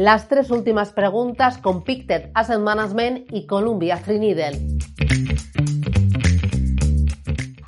[0.00, 4.78] Las tres últimas preguntas con Pictet Asset Management y Columbia Threadneedle.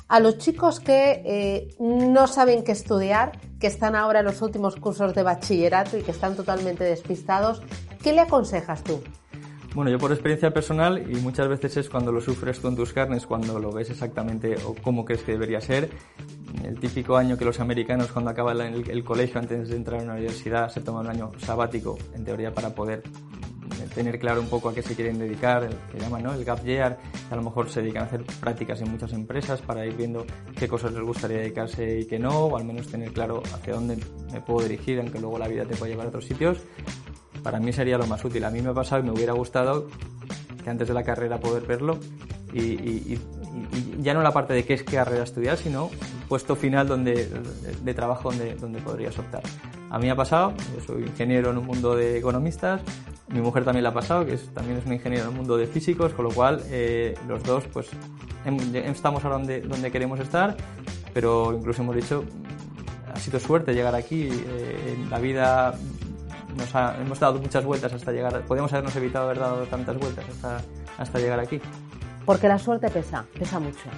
[0.07, 4.77] A los chicos que eh, no saben qué estudiar, que están ahora en los últimos
[4.77, 7.61] cursos de bachillerato y que están totalmente despistados,
[8.01, 9.03] ¿qué le aconsejas tú?
[9.75, 13.27] Bueno, yo por experiencia personal, y muchas veces es cuando lo sufres tú tus carnes,
[13.27, 15.91] cuando lo ves exactamente o cómo crees que debería ser,
[16.65, 20.13] el típico año que los americanos cuando acaban el, colegio antes de entrar a una
[20.13, 23.03] universidad se toman un año sabático, en teoría para poder
[23.93, 26.33] tener claro un poco a qué se quieren dedicar, el que llaman ¿no?
[26.33, 26.97] el gap year,
[27.29, 30.25] a lo mejor se dedican a hacer prácticas en muchas empresas para ir viendo
[30.57, 33.97] qué cosas les gustaría dedicarse y qué no, o al menos tener claro hacia dónde
[34.31, 36.57] me puedo dirigir, aunque luego la vida te pueda llevar a otros sitios
[37.43, 38.43] para mí sería lo más útil.
[38.45, 39.87] A mí me ha pasado y me hubiera gustado
[40.63, 41.99] que antes de la carrera poder verlo
[42.53, 43.17] y,
[43.99, 45.89] ya no la parte de qué es carrera estudiar, sino
[46.27, 47.29] puesto final donde,
[47.83, 49.41] de, trabajo donde, donde podrías optar.
[49.89, 52.81] A mí ha pasado, yo soy ingeniero en un mundo de economistas,
[53.27, 55.67] mi mujer también la ha pasado, que también es un ingeniero en un mundo de
[55.67, 57.89] físicos, con lo cual eh, los dos pues
[58.73, 60.55] estamos ahora donde, donde queremos estar,
[61.13, 62.23] pero incluso hemos dicho,
[63.13, 65.79] ha sido suerte llegar aquí, eh, en la vida
[67.01, 70.61] hemos dado muchas vueltas hasta llegar, podríamos habernos evitado haber dado tantas vueltas hasta,
[70.97, 71.59] hasta llegar aquí.
[72.25, 73.89] Porque la suerte pesa, pesa mucho.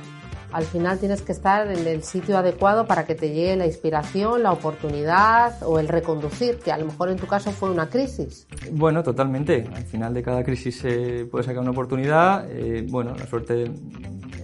[0.52, 4.42] Al final tienes que estar en el sitio adecuado para que te llegue la inspiración,
[4.42, 8.48] la oportunidad o el reconducir, que a lo mejor en tu caso fue una crisis.
[8.72, 9.68] Bueno, totalmente.
[9.76, 12.50] Al final de cada crisis se puede sacar una oportunidad.
[12.50, 13.70] Eh, bueno, la suerte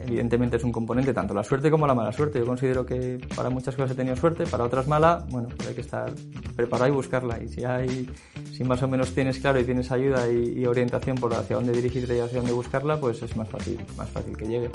[0.05, 2.39] evidentemente es un componente, tanto la suerte como la mala suerte.
[2.39, 5.75] Yo considero que para muchas cosas he tenido suerte, para otras mala, bueno, pues hay
[5.75, 6.11] que estar
[6.55, 7.41] preparado y buscarla.
[7.41, 8.09] Y si hay,
[8.51, 12.15] si más o menos tienes claro y tienes ayuda y, orientación por hacia dónde dirigirte
[12.15, 14.69] y hacia dónde buscarla, pues es más fácil, más fácil que llegue.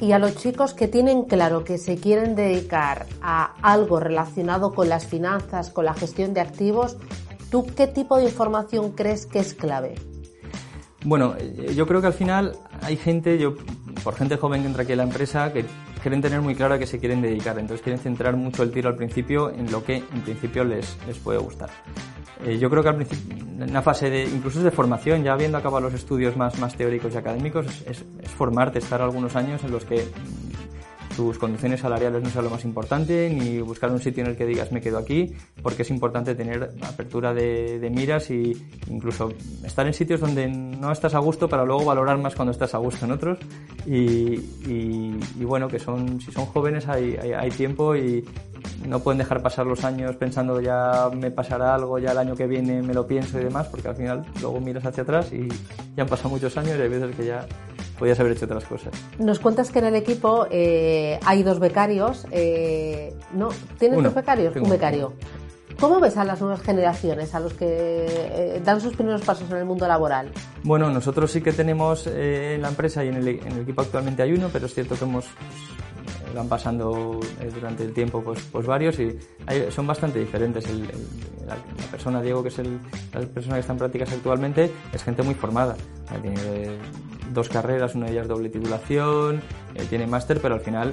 [0.00, 4.88] Y a los chicos que tienen claro que se quieren dedicar a algo relacionado con
[4.88, 6.96] las finanzas, con la gestión de activos,
[7.50, 9.94] ¿tú qué tipo de información crees que es clave?
[11.04, 13.54] Bueno, eh, yo creo que al final hay gente, yo,
[14.02, 15.64] por gente joven que entra aquí a la empresa, que
[16.02, 17.58] quieren tener muy claro a qué se quieren dedicar.
[17.58, 21.18] Entonces quieren centrar mucho el tiro al principio en lo que en principio les, les
[21.18, 21.70] puede gustar.
[22.44, 25.32] Eh, yo creo que al principio, en una fase de, incluso es de formación, ya
[25.32, 29.62] habiendo acabado los estudios más, más teóricos y académicos, es, es formarte, estar algunos años
[29.64, 30.08] en los que
[31.18, 34.46] tus condiciones salariales no sea lo más importante, ni buscar un sitio en el que
[34.46, 38.56] digas me quedo aquí, porque es importante tener apertura de, miras y
[38.88, 39.32] incluso
[39.64, 42.78] estar en sitios donde no estás a gusto para luego valorar más cuando estás a
[42.78, 43.40] gusto en otros.
[43.84, 44.36] Y,
[45.42, 48.24] bueno, que son, si son jóvenes hay, hay, tiempo y
[48.86, 52.46] no pueden dejar pasar los años pensando ya me pasará algo, ya el año que
[52.46, 55.48] viene me lo pienso y demás, porque al final luego miras hacia atrás y
[55.96, 57.44] ya han pasado muchos años y hay veces que ya
[57.98, 58.92] podías haber hecho otras cosas.
[59.18, 62.26] Nos cuentas que en el equipo eh, hay dos becarios.
[62.30, 63.48] Eh, ¿No?
[63.78, 64.54] ¿Tienes dos becarios?
[64.56, 65.12] Un becario.
[65.80, 69.58] ¿Cómo ves a las nuevas generaciones, a los que eh, dan sus primeros pasos en
[69.58, 70.32] el mundo laboral?
[70.64, 74.48] Bueno, nosotros sí que tenemos en la empresa y en el, equipo actualmente hay uno,
[74.52, 75.26] pero es cierto que hemos
[76.24, 77.20] pues, van pasando
[77.54, 79.16] durante el tiempo pues, pues varios y
[79.70, 80.64] son bastante diferentes.
[81.46, 81.56] la,
[81.92, 85.76] persona, Diego, que es la persona que está en prácticas actualmente, es gente muy formada.
[86.20, 86.76] Tiene
[87.38, 89.40] dos carreras, una de ellas doble titulación,
[89.74, 90.92] eh, tiene máster, pero al final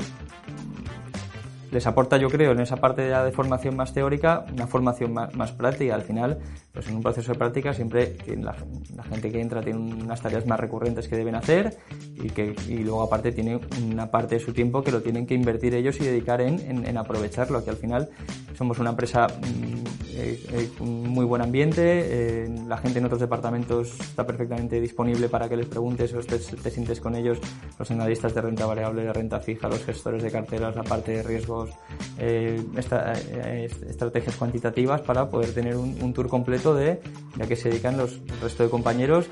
[1.71, 5.95] les aporta, yo creo, en esa parte de formación más teórica, una formación más, práctica.
[5.95, 6.39] Al final,
[6.75, 8.53] pues en un proceso de práctica siempre la,
[8.95, 11.77] la, gente que entra tiene unas tareas más recurrentes que deben hacer
[12.15, 15.33] y que y luego aparte tiene una parte de su tiempo que lo tienen que
[15.33, 17.63] invertir ellos y dedicar en, en, aprovecharlo.
[17.63, 18.09] Que al final
[18.57, 19.85] somos una empresa mm,
[20.17, 25.49] eh, eh, muy buen ambiente, eh, la gente en otros departamentos está perfectamente disponible para
[25.49, 27.38] que les preguntes o te, te sientes con ellos,
[27.77, 31.23] los analistas de renta variable, de renta fija, los gestores de carteras, la parte de
[31.23, 31.71] riesgos,
[32.17, 37.01] estrategias cuantitativas para poder tener un, tour completo de,
[37.41, 39.28] a qué se dedican los, resto de compañeros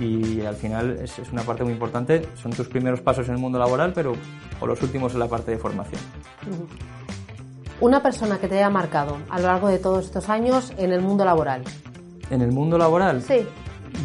[0.00, 2.28] y al final es, una parte muy importante.
[2.40, 4.14] Son tus primeros pasos en el mundo laboral, pero
[4.60, 6.00] o los últimos en la parte de formación.
[7.80, 11.00] Una persona que te haya marcado a lo largo de todos estos años en el
[11.00, 11.62] mundo laboral.
[12.30, 13.22] ¿En el mundo laboral?
[13.22, 13.46] Sí.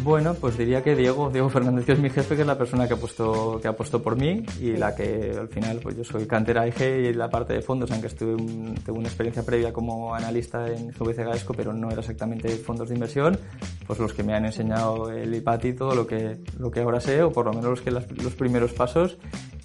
[0.02, 2.86] Bueno, pues diría que Diego, Diego Fernández, que es mi jefe, que es la persona
[2.86, 6.04] que ha puesto, que ha puesto por mí y la que al final, pues yo
[6.04, 8.36] soy cantera IG y la parte de fondos, aunque estuve
[8.84, 12.94] tengo una experiencia previa como analista en GVC Gaesco, pero no era exactamente fondos de
[12.94, 13.38] inversión,
[13.86, 17.22] pues los que me han enseñado el IPATI todo lo que, lo que ahora sé,
[17.22, 19.18] o por lo menos los, que los primeros pasos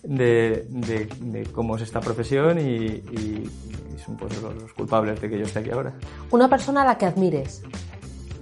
[0.03, 3.01] de, de, cómo es esta profesión y,
[4.03, 5.93] son pues, los, culpables de que yo esté aquí ahora.
[6.31, 7.61] Una persona a la que admires.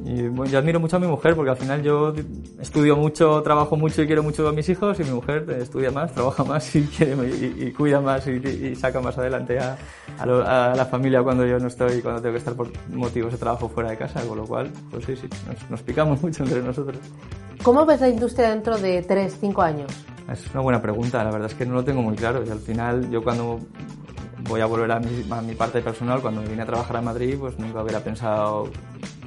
[0.06, 2.14] Y, bueno, yo admiro mucho a mi mujer porque al final yo
[2.60, 6.12] estudio mucho, trabajo mucho y quiero mucho a mis hijos y mi mujer estudia más,
[6.16, 9.78] trabaja más y, quiere, y, cuida más y, saca más adelante a,
[10.20, 13.68] a, la familia cuando yo no estoy, cuando tengo que estar por motivos de trabajo
[13.70, 16.98] fuera de casa, con lo cual, pues sí, sí, nos, nos picamos mucho entre nosotros.
[17.64, 19.92] ¿Cómo ves la industria dentro de 3, 5 años?
[20.32, 22.44] Es una buena pregunta, la verdad es que no lo tengo muy claro.
[22.46, 23.60] Y al final, yo cuando
[24.48, 27.36] voy a volver a mi, a mi parte personal, cuando vine a trabajar a Madrid,
[27.40, 28.70] pues nunca hubiera pensado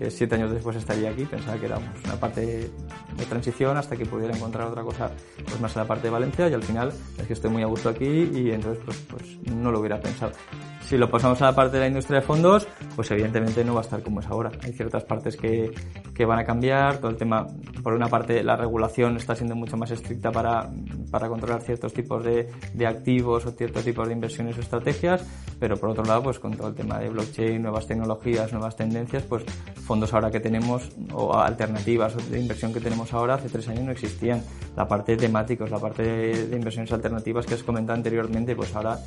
[0.00, 1.26] que siete años después estaría aquí.
[1.26, 5.10] Pensaba que era una parte de transición hasta que pudiera encontrar otra cosa
[5.44, 7.66] pues más en la parte de Valencia y al final es que estoy muy a
[7.66, 10.32] gusto aquí y entonces pues, pues no lo hubiera pensado.
[10.80, 13.80] Si lo pasamos a la parte de la industria de fondos, pues evidentemente no va
[13.80, 14.50] a estar como es ahora.
[14.64, 15.70] Hay ciertas partes que,
[16.14, 16.98] que van a cambiar.
[16.98, 17.46] Todo el tema,
[17.82, 20.68] por una parte, la regulación está siendo mucho más estricta para,
[21.10, 25.24] para controlar ciertos tipos de, de activos o ciertos tipos de inversiones o estrategias,
[25.60, 29.22] pero por otro lado, pues con todo el tema de blockchain, nuevas tecnologías, nuevas tendencias,
[29.22, 29.44] pues
[29.90, 33.90] fondos ahora que tenemos o alternativas de inversión que tenemos ahora, hace tres años no
[33.90, 34.40] existían.
[34.76, 39.00] La parte de temáticos, la parte de, inversiones alternativas que has comentado anteriormente, pues ahora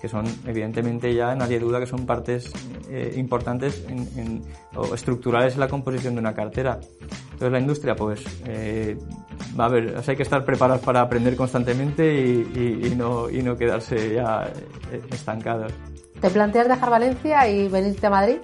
[0.00, 2.50] que son evidentemente ya nadie duda que son partes
[2.88, 4.40] eh, importantes en,
[4.74, 6.80] o estructurales en la composición de una cartera.
[7.32, 8.96] Entonces la industria pues eh,
[9.60, 14.14] va a ver, hay que estar preparados para aprender constantemente y, no, y no quedarse
[14.14, 14.50] ya
[14.90, 15.70] eh, estancados.
[16.18, 18.36] ¿Te planteas dejar Valencia y venirte a Madrid?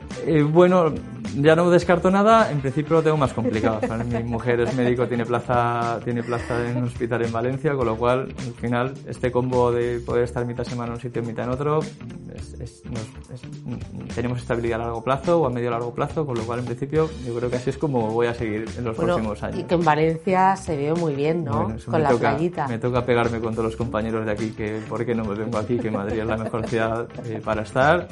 [0.51, 0.93] bueno,
[1.35, 3.81] ya no descarto nada, en principio lo tengo más complicado.
[4.05, 7.97] Mi mujer es médico, tiene plaza, tiene plaza en un hospital en Valencia, con lo
[7.97, 11.45] cual, al final, este combo de poder estar mitad semana en un sitio y mitad
[11.45, 11.81] en otro,
[14.15, 17.11] tenemos estabilidad a largo plazo o a medio largo plazo, con lo cual, en principio,
[17.27, 19.59] yo creo que así es como voy a seguir en los próximos años.
[19.59, 21.75] Y que en Valencia se ve muy bien, ¿no?
[21.85, 22.69] con la playita.
[22.69, 25.59] Me toca pegarme con todos los compañeros de aquí, que por qué no me vengo
[25.59, 28.09] aquí, que Madrid es la mejor ciudad eh, para estar.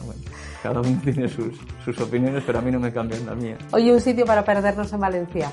[0.64, 3.59] Cada uno tiene sus, opiniones, pero a mí no me cambian la mía.
[3.72, 5.53] Oye, un sitio para perdernos en Valencia.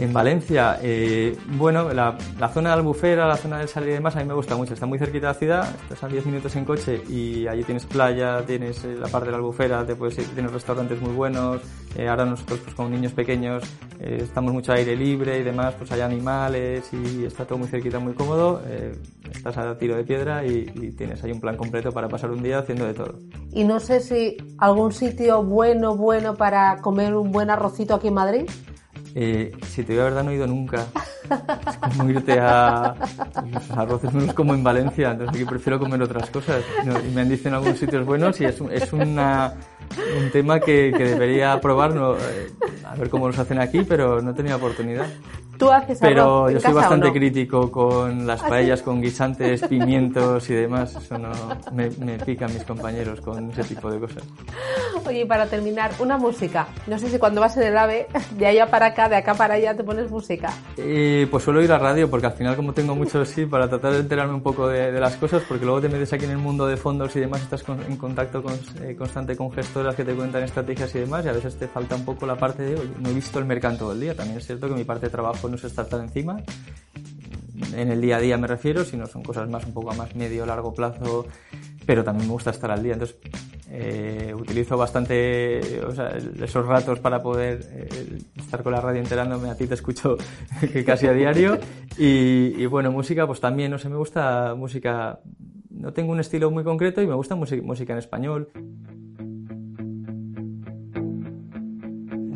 [0.00, 2.16] En Valencia, eh, bueno, la,
[2.54, 4.72] zona de Albufera, la zona del Salir y demás, a mí me gusta mucho.
[4.72, 7.84] Está muy cerquita de la ciudad, estás a 10 minutos en coche y allí tienes
[7.84, 11.60] playa, tienes eh, la parte de la Albufera, te puedes tienes restaurantes muy buenos.
[11.96, 13.62] Eh, ahora nosotros, pues con niños pequeños,
[14.00, 18.14] estamos mucho aire libre y demás, pues hay animales y está todo muy cerquita, muy
[18.14, 18.62] cómodo.
[19.30, 22.42] estás a tiro de piedra y, y tienes ahí un plan completo para pasar un
[22.42, 23.18] día haciendo de todo.
[23.52, 28.14] Y no sé si algún sitio bueno, bueno para comer un buen arrocito aquí en
[28.14, 28.50] Madrid.
[29.14, 30.86] Eh, si te digo la verdad, no he ido nunca.
[31.68, 32.94] Es como irte a.
[33.52, 36.62] Los arroces no los como en Valencia, entonces aquí prefiero comer otras cosas.
[36.84, 39.54] y me han dicho en algunos sitios buenos y es, es una,
[40.18, 42.50] un tema que, debería probar, eh,
[42.84, 45.06] a ver cómo los hacen aquí, pero no he tenido oportunidad.
[45.60, 50.54] ¿Tú haces Pero yo soy bastante crítico con las ¿Ah, paellas, con guisantes, pimientos y
[50.54, 50.96] demás.
[50.96, 51.28] Eso no
[51.72, 54.24] me, me pican mis compañeros con ese tipo de cosas.
[55.06, 56.66] Oye, y para terminar, una música.
[56.86, 58.06] No sé si cuando vas en el AVE,
[58.38, 60.50] de allá para acá, de acá para allá, te pones música.
[60.78, 63.92] Eh, pues suelo ir a radio, porque al final, como tengo mucho sí, para tratar
[63.92, 66.66] de enterarme un poco de, las cosas, porque luego te metes aquí en el mundo
[66.66, 68.42] de fondos y demás, estás en contacto
[68.82, 71.96] eh, constante con gestoras que te cuentan estrategias y demás, y a veces te falta
[71.96, 74.14] un poco la parte de, oye, no he visto el mercado todo el día.
[74.14, 76.38] También es cierto que mi parte de trabajo se está tan encima.
[77.74, 79.94] En el día a día me refiero, si no son cosas más un poco a
[79.94, 81.26] más medio largo plazo,
[81.86, 82.94] pero también me gusta estar al día.
[82.94, 83.16] Entonces,
[83.72, 85.60] eh, utilizo bastante
[86.42, 89.48] esos ratos para poder eh, estar con la radio enterándome.
[89.48, 90.16] A ti te escucho
[90.86, 91.58] casi a diario.
[91.96, 95.20] Y, bueno, música, pues también, no sé, me gusta música.
[95.70, 98.50] No tengo un estilo muy concreto y me gusta música en español.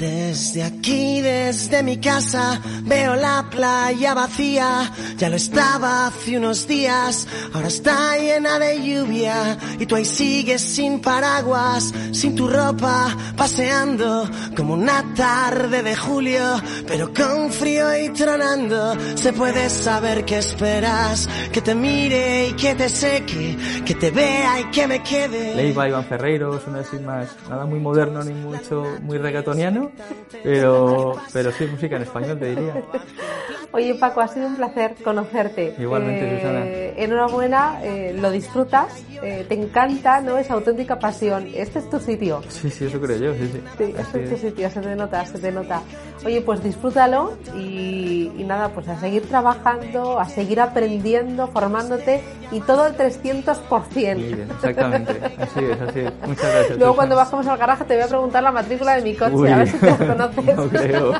[0.04, 4.92] Desde aquí, desde mi casa, veo la playa vacía.
[5.16, 9.56] Ya lo estaba hace unos días, ahora está llena de lluvia.
[9.78, 16.60] Y tú ahí sigues sin paraguas, sin tu ropa, paseando como una tarde de julio.
[16.86, 21.26] Pero con frío y tronando, se puede saber qué esperas.
[21.50, 25.54] Que te mire y que te seque, que te vea y que me quede.
[25.54, 29.93] Leiva, Iván Ferreiro, suena así más, nada muy moderno ni mucho, muy reggaetoniano
[30.42, 32.82] pero, pero sí, música en español, te diría.
[33.72, 35.74] Oye, Paco, ha sido un placer conocerte.
[35.78, 36.64] Igualmente, eh, Susana.
[37.04, 40.38] Enhorabuena, eh, lo disfrutas, eh, te encanta, ¿no?
[40.38, 41.48] Esa auténtica pasión.
[41.52, 42.40] Este es tu sitio.
[42.48, 43.60] Sí, sí, eso creo yo, sí, sí.
[43.76, 45.82] Sí, este es tu sitio, se te nota, se te nota.
[46.24, 52.22] Oye, pues disfrútalo y, y nada, pues a seguir trabajando, a seguir aprendiendo, formándote
[52.52, 54.14] y todo el 300%.
[54.14, 55.20] Muy bien, exactamente.
[55.38, 56.12] Así es, así es.
[56.26, 56.78] Muchas gracias.
[56.78, 59.56] Luego cuando bajemos al garaje te voy a preguntar la matrícula de mi coche, a
[59.58, 59.68] ver
[60.06, 60.56] conoces.
[60.56, 61.12] No creo.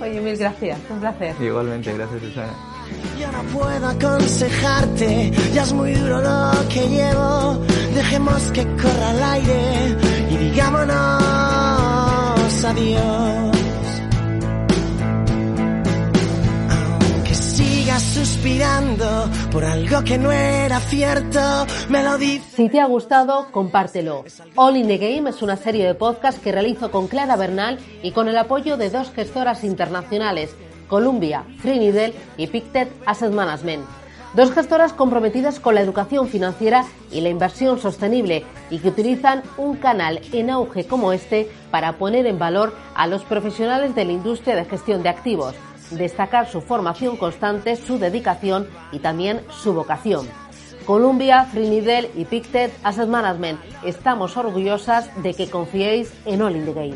[0.00, 1.34] Oye, mil gracias, un placer.
[1.40, 2.52] Igualmente, gracias Susana.
[3.18, 7.58] Yo no puedo aconsejarte, ya es muy duro lo que llevo.
[7.94, 9.96] Dejemos que corra el aire
[10.30, 10.92] y digámonos
[12.64, 13.61] adiós.
[18.12, 21.40] Suspirando por algo que no era cierto,
[21.88, 24.24] me lo Si te ha gustado, compártelo.
[24.54, 28.12] All in the Game es una serie de podcast que realizo con Clara Bernal y
[28.12, 30.54] con el apoyo de dos gestoras internacionales,
[30.88, 33.84] Columbia, Trinidad y Pictet Asset Management.
[34.34, 39.76] Dos gestoras comprometidas con la educación financiera y la inversión sostenible y que utilizan un
[39.76, 44.56] canal en auge como este para poner en valor a los profesionales de la industria
[44.56, 45.54] de gestión de activos
[45.96, 50.28] destacar su formación constante, su dedicación y también su vocación.
[50.84, 53.60] Columbia, Frinidel y Pictet Asset Management.
[53.84, 56.94] Estamos orgullosas de que confiéis en All in the Game.